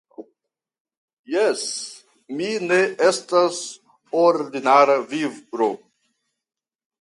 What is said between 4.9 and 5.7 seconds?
viro.